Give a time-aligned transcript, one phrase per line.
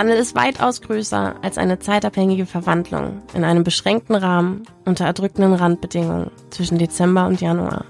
[0.00, 6.30] Wandel ist weitaus größer als eine zeitabhängige Verwandlung in einem beschränkten Rahmen unter erdrückenden Randbedingungen
[6.48, 7.84] zwischen Dezember und Januar.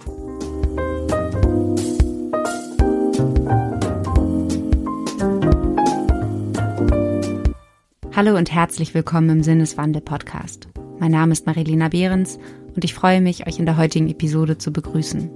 [8.17, 10.67] Hallo und herzlich willkommen im Sinneswandel-Podcast.
[10.99, 12.41] Mein Name ist Marilena Behrens
[12.75, 15.31] und ich freue mich, euch in der heutigen Episode zu begrüßen.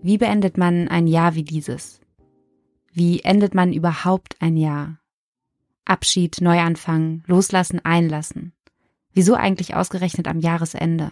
[0.00, 1.98] Wie beendet man ein Jahr wie dieses?
[2.92, 4.98] Wie endet man überhaupt ein Jahr?
[5.86, 8.52] Abschied, Neuanfang, Loslassen, Einlassen.
[9.14, 11.10] Wieso eigentlich ausgerechnet am Jahresende?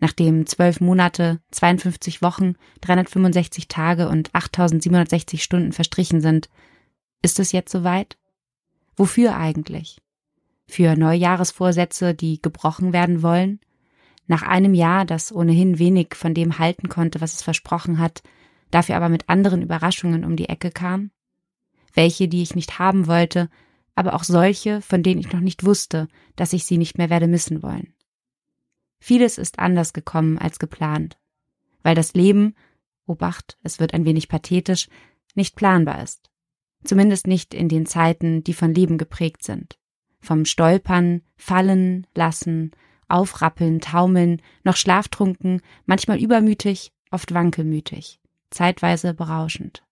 [0.00, 6.50] Nachdem zwölf Monate, 52 Wochen, 365 Tage und 8760 Stunden verstrichen sind,
[7.22, 8.18] ist es jetzt soweit?
[8.94, 10.02] Wofür eigentlich?
[10.66, 13.60] Für Neujahresvorsätze, die gebrochen werden wollen?
[14.26, 18.22] Nach einem Jahr, das ohnehin wenig von dem halten konnte, was es versprochen hat,
[18.74, 21.10] dafür aber mit anderen Überraschungen um die Ecke kam?
[21.92, 23.48] Welche, die ich nicht haben wollte,
[23.94, 27.28] aber auch solche, von denen ich noch nicht wusste, dass ich sie nicht mehr werde
[27.28, 27.94] missen wollen.
[28.98, 31.18] Vieles ist anders gekommen als geplant,
[31.82, 32.54] weil das Leben,
[33.06, 34.88] Obacht, es wird ein wenig pathetisch,
[35.34, 36.30] nicht planbar ist.
[36.84, 39.78] Zumindest nicht in den Zeiten, die von Leben geprägt sind.
[40.20, 42.72] Vom Stolpern, Fallen, Lassen,
[43.08, 48.20] Aufrappeln, Taumeln, noch schlaftrunken, manchmal übermütig, oft wankelmütig,
[48.54, 49.84] zeitweise berauschend.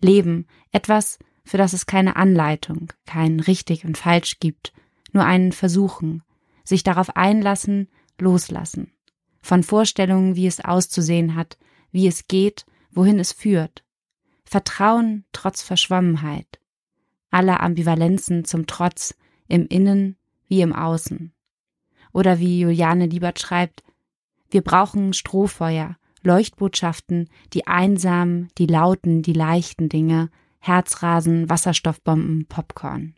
[0.00, 4.72] Leben, etwas, für das es keine Anleitung, kein richtig und falsch gibt,
[5.12, 6.22] nur einen Versuchen,
[6.64, 8.92] sich darauf einlassen, loslassen,
[9.40, 11.58] von Vorstellungen, wie es auszusehen hat,
[11.90, 13.84] wie es geht, wohin es führt,
[14.44, 16.60] Vertrauen trotz Verschwommenheit,
[17.30, 19.14] aller Ambivalenzen zum Trotz,
[19.46, 21.32] im Innen wie im Außen.
[22.12, 23.82] Oder wie Juliane Liebert schreibt,
[24.50, 30.30] wir brauchen Strohfeuer, Leuchtbotschaften, die einsamen, die lauten, die leichten Dinge,
[30.60, 33.14] Herzrasen, Wasserstoffbomben, Popcorn.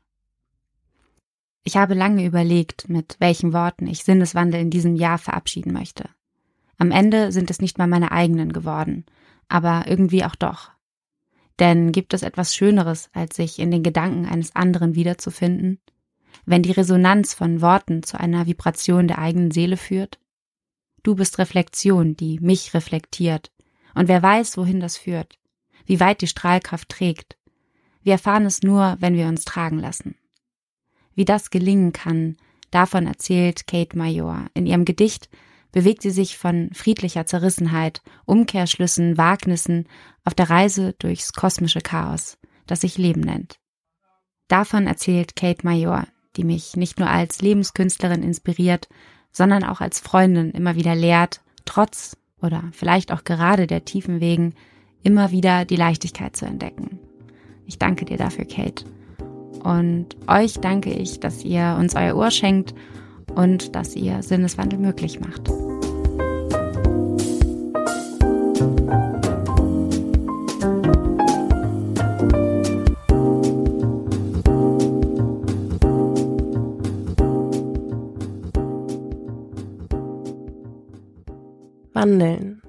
[1.63, 6.09] Ich habe lange überlegt, mit welchen Worten ich Sinneswandel in diesem Jahr verabschieden möchte.
[6.79, 9.05] Am Ende sind es nicht mal meine eigenen geworden,
[9.49, 10.71] aber irgendwie auch doch.
[11.59, 15.79] Denn gibt es etwas Schöneres, als sich in den Gedanken eines anderen wiederzufinden?
[16.47, 20.19] Wenn die Resonanz von Worten zu einer Vibration der eigenen Seele führt?
[21.03, 23.51] Du bist Reflexion, die mich reflektiert.
[23.95, 25.39] Und wer weiß, wohin das führt,
[25.87, 27.37] wie weit die Strahlkraft trägt.
[28.03, 30.17] Wir erfahren es nur, wenn wir uns tragen lassen.
[31.15, 32.37] Wie das gelingen kann,
[32.71, 35.29] davon erzählt Kate Major in ihrem Gedicht
[35.73, 39.89] bewegt sie sich von friedlicher Zerrissenheit, Umkehrschlüssen, Wagnissen
[40.25, 43.59] auf der Reise durchs kosmische Chaos, das sich Leben nennt.
[44.49, 46.07] Davon erzählt Kate Major,
[46.37, 48.89] die mich nicht nur als Lebenskünstlerin inspiriert,
[49.33, 54.55] sondern auch als Freundin immer wieder lehrt, trotz oder vielleicht auch gerade der tiefen Wegen
[55.03, 56.99] immer wieder die Leichtigkeit zu entdecken.
[57.67, 58.85] Ich danke dir dafür, Kate.
[59.63, 62.75] Und euch danke ich, dass ihr uns euer Ohr schenkt
[63.35, 65.51] und dass ihr Sinneswandel möglich macht.
[82.01, 82.63] Wandeln.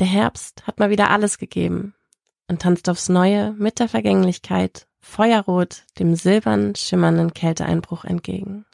[0.00, 1.94] Der Herbst hat mal wieder alles gegeben
[2.48, 8.66] und tanzt aufs Neue mit der Vergänglichkeit feuerrot dem silbern schimmernden Kälteeinbruch entgegen.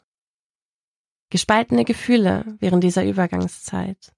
[1.29, 4.11] Gespaltene Gefühle während dieser Übergangszeit.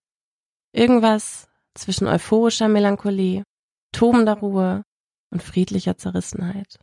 [0.71, 3.43] Irgendwas zwischen euphorischer Melancholie,
[3.91, 4.83] tobender Ruhe
[5.29, 6.79] und friedlicher Zerrissenheit.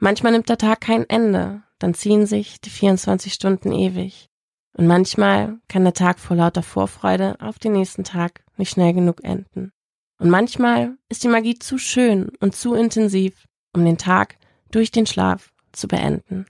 [0.00, 4.28] Manchmal nimmt der Tag kein Ende, dann ziehen sich die 24 Stunden ewig.
[4.76, 9.24] Und manchmal kann der Tag vor lauter Vorfreude auf den nächsten Tag nicht schnell genug
[9.24, 9.72] enden.
[10.18, 14.36] Und manchmal ist die Magie zu schön und zu intensiv, um den Tag
[14.70, 16.46] durch den Schlaf zu beenden.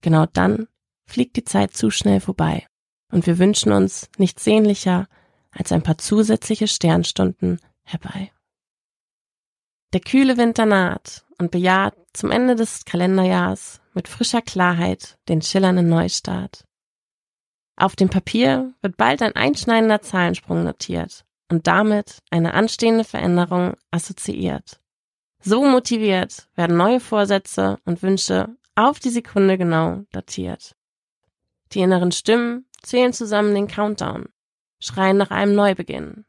[0.00, 0.66] Genau dann
[1.06, 2.66] fliegt die Zeit zu schnell vorbei
[3.12, 5.06] und wir wünschen uns nichts sehnlicher
[5.50, 8.32] als ein paar zusätzliche Sternstunden herbei.
[9.92, 15.88] Der kühle Winter naht und bejaht zum Ende des Kalenderjahrs mit frischer Klarheit den schillernden
[15.88, 16.67] Neustart.
[17.78, 24.80] Auf dem Papier wird bald ein einschneidender Zahlensprung notiert und damit eine anstehende Veränderung assoziiert.
[25.40, 30.74] So motiviert werden neue Vorsätze und Wünsche auf die Sekunde genau datiert.
[31.72, 34.26] Die inneren Stimmen zählen zusammen den Countdown,
[34.80, 36.24] schreien nach einem Neubeginn.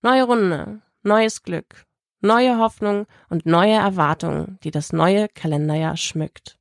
[0.00, 1.84] Neue Runde, neues Glück,
[2.22, 6.58] neue Hoffnung und neue Erwartungen, die das neue Kalenderjahr schmückt.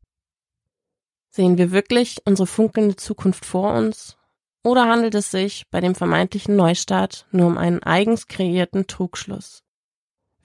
[1.30, 4.18] Sehen wir wirklich unsere funkelnde Zukunft vor uns?
[4.64, 9.64] Oder handelt es sich bei dem vermeintlichen Neustart nur um einen eigens kreierten Trugschluss?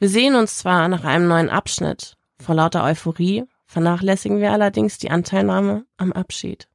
[0.00, 5.10] Wir sehen uns zwar nach einem neuen Abschnitt, vor lauter Euphorie vernachlässigen wir allerdings die
[5.10, 6.68] Anteilnahme am Abschied.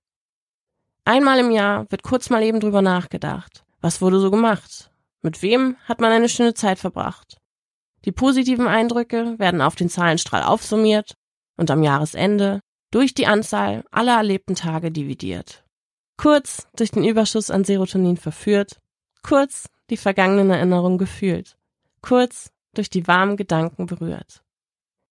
[1.06, 3.66] Einmal im Jahr wird kurz mal eben drüber nachgedacht.
[3.82, 4.92] Was wurde so gemacht?
[5.22, 7.38] Mit wem hat man eine schöne Zeit verbracht?
[8.06, 11.16] Die positiven Eindrücke werden auf den Zahlenstrahl aufsummiert
[11.58, 12.62] und am Jahresende
[12.92, 15.63] durch die Anzahl aller erlebten Tage dividiert.
[16.18, 18.80] Kurz durch den Überschuss an Serotonin verführt,
[19.24, 21.58] kurz die vergangenen Erinnerungen gefühlt,
[22.02, 24.44] kurz durch die warmen Gedanken berührt.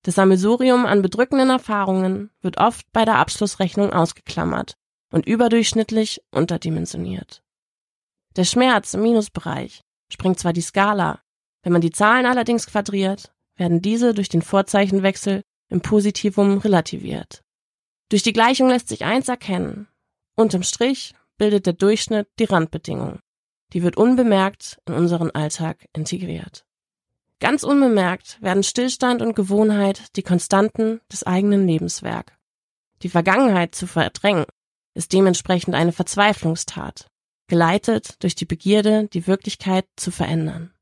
[0.02, 4.74] Das Sammelsurium an bedrückenden Erfahrungen wird oft bei der Abschlussrechnung ausgeklammert
[5.12, 7.42] und überdurchschnittlich unterdimensioniert.
[8.36, 11.20] Der Schmerz im Minusbereich springt zwar die Skala,
[11.62, 17.44] wenn man die Zahlen allerdings quadriert, werden diese durch den Vorzeichenwechsel im Positivum relativiert.
[18.08, 19.88] Durch die Gleichung lässt sich eins erkennen.
[20.34, 23.20] Unterm Strich bildet der Durchschnitt die Randbedingung.
[23.72, 26.64] Die wird unbemerkt in unseren Alltag integriert.
[27.40, 32.38] Ganz unbemerkt werden Stillstand und Gewohnheit die Konstanten des eigenen Lebenswerk.
[33.02, 34.46] Die Vergangenheit zu verdrängen
[34.94, 37.08] ist dementsprechend eine Verzweiflungstat,
[37.48, 40.72] geleitet durch die Begierde, die Wirklichkeit zu verändern.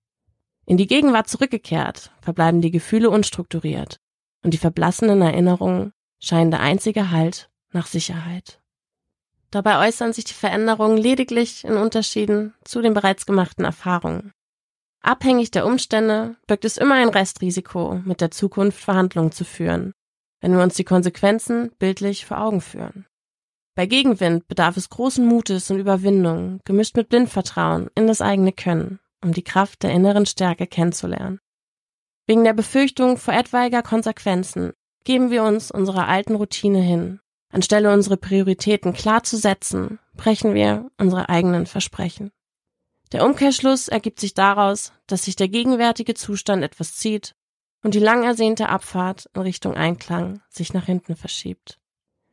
[0.67, 3.99] In die Gegenwart zurückgekehrt, verbleiben die Gefühle unstrukturiert
[4.45, 8.60] und die verblassenen Erinnerungen scheinen der einzige Halt nach Sicherheit.
[9.51, 14.33] Dabei äußern sich die Veränderungen lediglich in Unterschieden zu den bereits gemachten Erfahrungen.
[15.03, 19.93] Abhängig der Umstände birgt es immer ein Restrisiko, mit der Zukunft Verhandlungen zu führen,
[20.41, 23.07] wenn wir uns die Konsequenzen bildlich vor Augen führen.
[23.75, 29.01] Bei Gegenwind bedarf es großen Mutes und Überwindung, gemischt mit Blindvertrauen in das eigene Können,
[29.25, 31.41] um die Kraft der inneren Stärke kennenzulernen.
[32.27, 34.75] Wegen der Befürchtung vor etwaiger Konsequenzen
[35.05, 37.21] geben wir uns unserer alten Routine hin.
[37.51, 42.31] Anstelle unsere Prioritäten klar zu setzen, brechen wir unsere eigenen Versprechen.
[43.13, 47.35] Der Umkehrschluss ergibt sich daraus, dass sich der gegenwärtige Zustand etwas zieht
[47.83, 51.79] und die lang ersehnte Abfahrt in Richtung Einklang sich nach hinten verschiebt.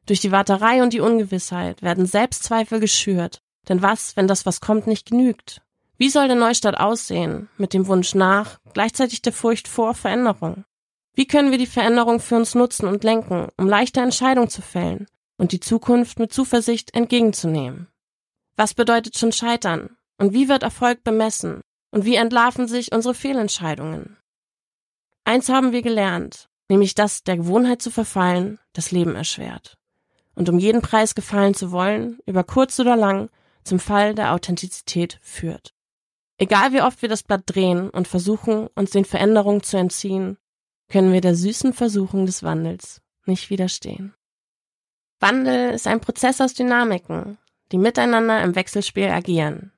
[0.06, 4.88] Durch die Warterei und die Ungewissheit werden Selbstzweifel geschürt, denn was, wenn das, was kommt,
[4.88, 5.62] nicht genügt?
[5.98, 10.64] Wie soll der Neustart aussehen, mit dem Wunsch nach, gleichzeitig der Furcht vor Veränderung?
[11.18, 15.08] Wie können wir die Veränderung für uns nutzen und lenken, um leichte Entscheidungen zu fällen
[15.38, 17.88] und die Zukunft mit Zuversicht entgegenzunehmen?
[18.56, 19.98] Was bedeutet schon Scheitern?
[20.20, 21.62] Und wie wird Erfolg bemessen?
[21.90, 24.18] Und wie entlarven sich unsere Fehlentscheidungen?
[25.24, 29.76] Eins haben wir gelernt, nämlich dass der Gewohnheit zu verfallen das Leben erschwert.
[30.36, 33.32] Und um jeden Preis gefallen zu wollen, über kurz oder lang,
[33.64, 35.74] zum Fall der Authentizität führt.
[36.38, 40.38] Egal wie oft wir das Blatt drehen und versuchen, uns den Veränderungen zu entziehen,
[40.90, 44.14] können wir der süßen Versuchung des Wandels nicht widerstehen.
[45.20, 47.38] Wandel ist ein Prozess aus Dynamiken,
[47.72, 49.72] die miteinander im Wechselspiel agieren.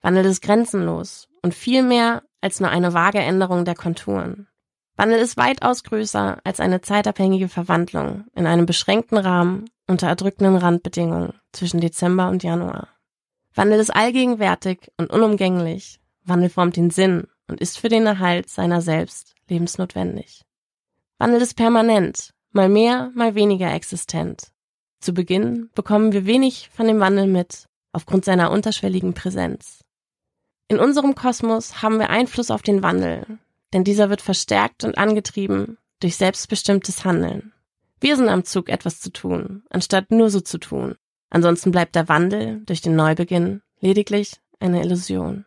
[0.00, 4.48] Wandel ist grenzenlos und viel mehr als nur eine vage Änderung der Konturen.
[4.96, 11.34] Wandel ist weitaus größer als eine zeitabhängige Verwandlung in einem beschränkten Rahmen unter erdrückenden Randbedingungen
[11.52, 12.88] zwischen Dezember und Januar.
[13.54, 16.00] Wandel ist allgegenwärtig und unumgänglich.
[16.24, 20.44] Wandel formt den Sinn und ist für den Erhalt seiner selbst lebensnotwendig.
[21.24, 24.52] Wandel ist permanent, mal mehr, mal weniger existent.
[25.00, 29.82] Zu Beginn bekommen wir wenig von dem Wandel mit, aufgrund seiner unterschwelligen Präsenz.
[30.68, 33.38] In unserem Kosmos haben wir Einfluss auf den Wandel,
[33.72, 37.54] denn dieser wird verstärkt und angetrieben durch selbstbestimmtes Handeln.
[38.02, 40.94] Wir sind am Zug, etwas zu tun, anstatt nur so zu tun.
[41.30, 45.46] Ansonsten bleibt der Wandel durch den Neubeginn lediglich eine Illusion.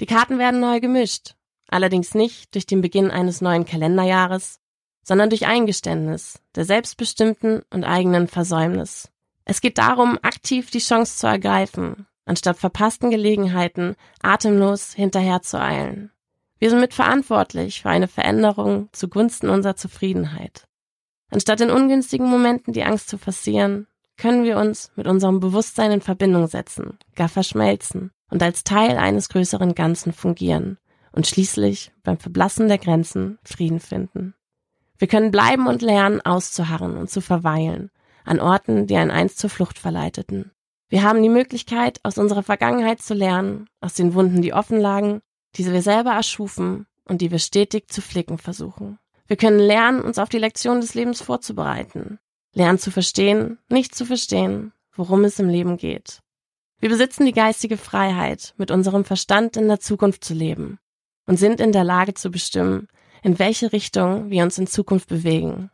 [0.00, 1.35] Die Karten werden neu gemischt,
[1.68, 4.60] allerdings nicht durch den Beginn eines neuen Kalenderjahres,
[5.02, 9.08] sondern durch Eingeständnis der selbstbestimmten und eigenen Versäumnis.
[9.44, 16.10] Es geht darum, aktiv die Chance zu ergreifen, anstatt verpassten Gelegenheiten atemlos hinterherzueilen.
[16.58, 20.66] Wir sind mitverantwortlich für eine Veränderung zugunsten unserer Zufriedenheit.
[21.30, 26.00] Anstatt in ungünstigen Momenten die Angst zu forcieren, können wir uns mit unserem Bewusstsein in
[26.00, 30.78] Verbindung setzen, gar verschmelzen und als Teil eines größeren Ganzen fungieren
[31.16, 34.34] und schließlich beim Verblassen der Grenzen Frieden finden.
[34.98, 37.90] Wir können bleiben und lernen, auszuharren und zu verweilen
[38.24, 40.50] an Orten, die einen einst zur Flucht verleiteten.
[40.88, 45.20] Wir haben die Möglichkeit, aus unserer Vergangenheit zu lernen, aus den Wunden, die offen lagen,
[45.54, 48.98] die wir selber erschufen und die wir stetig zu flicken versuchen.
[49.26, 52.18] Wir können lernen, uns auf die Lektion des Lebens vorzubereiten,
[52.52, 56.20] lernen zu verstehen, nicht zu verstehen, worum es im Leben geht.
[56.78, 60.78] Wir besitzen die geistige Freiheit, mit unserem Verstand in der Zukunft zu leben
[61.26, 62.88] und sind in der Lage zu bestimmen,
[63.22, 65.70] in welche Richtung wir uns in Zukunft bewegen.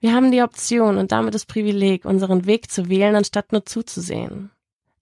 [0.00, 4.50] Wir haben die Option und damit das Privileg, unseren Weg zu wählen, anstatt nur zuzusehen.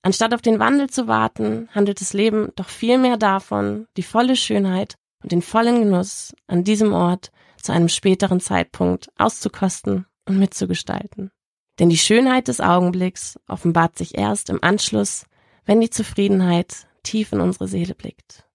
[0.02, 4.96] Anstatt auf den Wandel zu warten, handelt das Leben doch vielmehr davon, die volle Schönheit
[5.22, 7.30] und den vollen Genuss an diesem Ort
[7.60, 11.30] zu einem späteren Zeitpunkt auszukosten und mitzugestalten.
[11.78, 15.24] Denn die Schönheit des Augenblicks offenbart sich erst im Anschluss,
[15.64, 18.46] wenn die Zufriedenheit tief in unsere Seele blickt.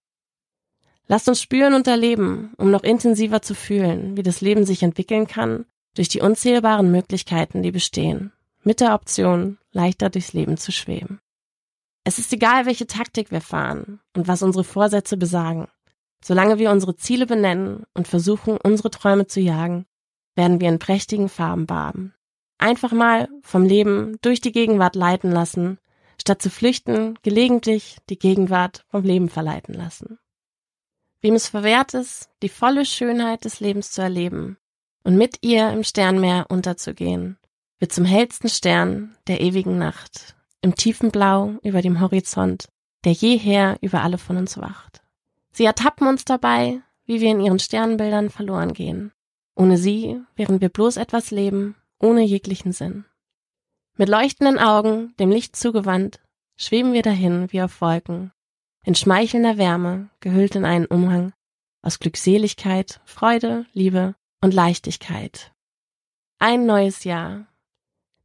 [1.08, 5.26] Lasst uns spüren und erleben, um noch intensiver zu fühlen, wie das Leben sich entwickeln
[5.26, 8.32] kann durch die unzählbaren Möglichkeiten, die bestehen,
[8.62, 11.20] mit der Option, leichter durchs Leben zu schweben.
[12.04, 15.68] Es ist egal, welche Taktik wir fahren und was unsere Vorsätze besagen.
[16.22, 19.86] Solange wir unsere Ziele benennen und versuchen, unsere Träume zu jagen,
[20.34, 22.14] werden wir in prächtigen Farben baden.
[22.58, 25.78] Einfach mal vom Leben durch die Gegenwart leiten lassen,
[26.20, 30.18] statt zu flüchten, gelegentlich die Gegenwart vom Leben verleiten lassen.
[31.20, 34.58] Wem es verwehrt ist, die volle Schönheit des Lebens zu erleben
[35.02, 37.38] und mit ihr im Sternmeer unterzugehen,
[37.78, 42.68] wird zum hellsten Stern der ewigen Nacht, im tiefen Blau über dem Horizont,
[43.04, 45.02] der jeher über alle von uns wacht.
[45.52, 49.12] Sie ertappen uns dabei, wie wir in ihren Sternbildern verloren gehen.
[49.54, 53.04] Ohne sie wären wir bloß etwas leben, ohne jeglichen Sinn.
[53.96, 56.20] Mit leuchtenden Augen, dem Licht zugewandt,
[56.56, 58.32] schweben wir dahin wie auf Wolken,
[58.86, 61.32] in schmeichelnder Wärme, gehüllt in einen Umhang
[61.82, 65.52] aus Glückseligkeit, Freude, Liebe und Leichtigkeit.
[66.38, 67.46] Ein neues Jahr.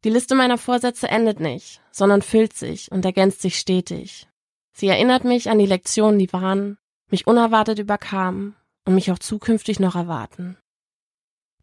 [0.04, 4.30] Die Liste meiner Vorsätze endet nicht, sondern füllt sich und ergänzt sich stetig.
[4.72, 6.78] Sie erinnert mich an die Lektionen, die waren,
[7.10, 10.58] mich unerwartet überkamen und mich auch zukünftig noch erwarten.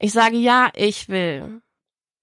[0.01, 1.63] Ich sage ja, ich will.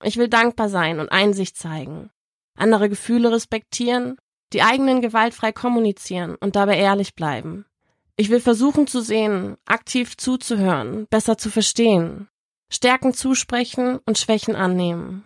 [0.04, 2.10] Ich will dankbar sein und Einsicht zeigen,
[2.58, 4.18] andere Gefühle respektieren,
[4.54, 7.66] die eigenen gewaltfrei kommunizieren und dabei ehrlich bleiben.
[8.18, 12.30] Ich will versuchen zu sehen, aktiv zuzuhören, besser zu verstehen,
[12.70, 15.26] Stärken zusprechen und Schwächen annehmen.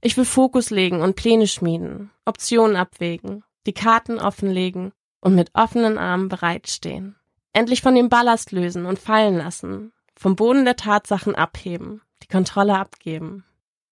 [0.00, 5.98] Ich will Fokus legen und Pläne schmieden, Optionen abwägen, die Karten offenlegen und mit offenen
[5.98, 7.16] Armen bereitstehen.
[7.52, 12.78] Endlich von dem Ballast lösen und fallen lassen, vom Boden der Tatsachen abheben, die Kontrolle
[12.78, 13.44] abgeben.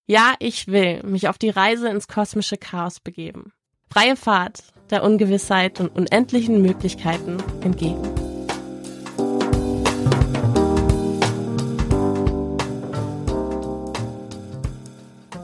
[0.07, 3.53] Ja, ich will mich auf die Reise ins kosmische Chaos begeben.
[3.91, 8.03] Freie Fahrt der Ungewissheit und unendlichen Möglichkeiten entgegen.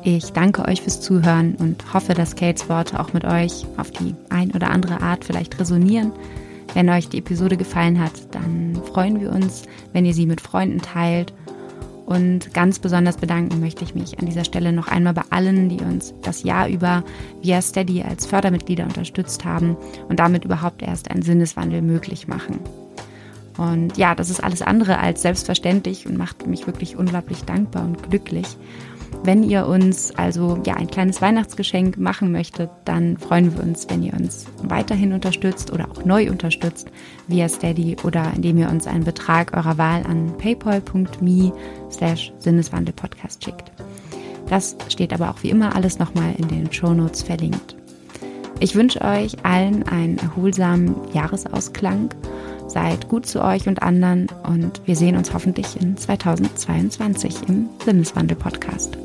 [0.03, 4.15] Ich danke euch fürs Zuhören und hoffe, dass Kates Worte auch mit euch auf die
[4.29, 6.13] ein oder andere Art vielleicht resonieren
[6.75, 10.81] wenn euch die Episode gefallen hat, dann freuen wir uns, wenn ihr sie mit Freunden
[10.81, 11.33] teilt.
[12.06, 15.80] Und ganz besonders bedanken möchte ich mich an dieser Stelle noch einmal bei allen, die
[15.80, 17.02] uns das Jahr über
[17.42, 19.76] via Steady als Fördermitglieder unterstützt haben
[20.08, 22.61] und damit überhaupt erst einen Sinneswandel möglich machen.
[23.56, 28.02] Und ja, das ist alles andere als selbstverständlich und macht mich wirklich unglaublich dankbar und
[28.11, 28.56] glücklich.
[29.23, 34.02] Wenn ihr uns also ja ein kleines Weihnachtsgeschenk machen möchtet, dann freuen wir uns, wenn
[34.02, 36.88] ihr uns weiterhin unterstützt oder auch neu unterstützt
[37.28, 41.52] via Steady oder indem ihr uns einen Betrag eurer Wahl an paypal.me
[41.90, 43.73] slash Sinneswandelpodcast schickt.
[44.49, 47.76] Das steht aber auch wie immer alles nochmal in den Shownotes verlinkt.
[48.61, 52.11] Ich wünsche euch allen einen erholsamen Jahresausklang.
[52.66, 58.37] Seid gut zu euch und anderen und wir sehen uns hoffentlich in 2022 im Sinneswandel
[58.37, 58.97] Podcast.